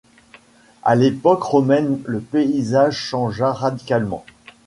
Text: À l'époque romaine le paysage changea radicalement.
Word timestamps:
À 0.81 0.95
l'époque 0.95 1.43
romaine 1.43 2.01
le 2.07 2.21
paysage 2.21 2.95
changea 2.95 3.53
radicalement. 3.53 4.25